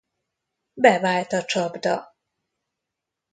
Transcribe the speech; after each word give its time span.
Bevált 0.73 1.31
a 1.33 1.43
csapda. 1.45 2.15